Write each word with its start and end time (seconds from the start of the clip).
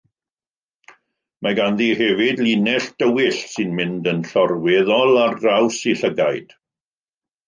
Mae 1.47 1.57
ganddi 1.59 1.89
hefyd 1.99 2.39
linell 2.47 2.87
dywyll 3.03 3.37
sy'n 3.51 3.75
mynd 3.81 4.09
yn 4.13 4.23
llorweddol 4.31 5.13
ar 5.25 5.37
draws 5.45 5.79
ei 5.93 5.99
llygaid. 6.01 6.57